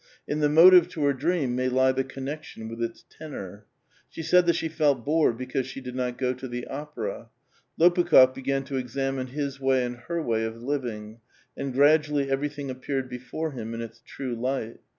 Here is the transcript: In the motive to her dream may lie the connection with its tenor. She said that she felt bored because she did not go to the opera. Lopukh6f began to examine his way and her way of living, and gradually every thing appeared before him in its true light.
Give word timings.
In 0.27 0.39
the 0.39 0.49
motive 0.49 0.89
to 0.93 1.05
her 1.05 1.13
dream 1.13 1.55
may 1.55 1.69
lie 1.69 1.91
the 1.91 2.03
connection 2.03 2.67
with 2.67 2.81
its 2.81 3.05
tenor. 3.07 3.67
She 4.09 4.23
said 4.23 4.47
that 4.47 4.55
she 4.55 4.67
felt 4.67 5.05
bored 5.05 5.37
because 5.37 5.67
she 5.67 5.79
did 5.79 5.93
not 5.93 6.17
go 6.17 6.33
to 6.33 6.47
the 6.47 6.65
opera. 6.65 7.29
Lopukh6f 7.79 8.33
began 8.33 8.63
to 8.63 8.77
examine 8.77 9.27
his 9.27 9.59
way 9.59 9.85
and 9.85 9.97
her 9.97 10.19
way 10.19 10.43
of 10.43 10.57
living, 10.63 11.19
and 11.55 11.71
gradually 11.71 12.31
every 12.31 12.49
thing 12.49 12.71
appeared 12.71 13.09
before 13.09 13.51
him 13.51 13.75
in 13.75 13.81
its 13.81 14.01
true 14.03 14.33
light. 14.33 14.79